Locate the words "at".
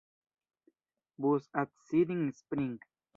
1.53-1.69